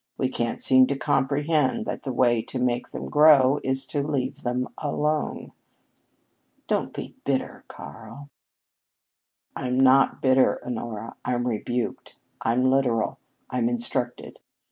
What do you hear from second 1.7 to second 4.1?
that the way to make them grow is to